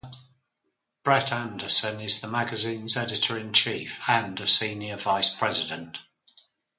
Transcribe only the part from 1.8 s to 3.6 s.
is the magazine's editor in